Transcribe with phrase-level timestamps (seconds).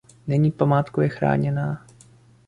[0.27, 1.85] Není památkově chráněná.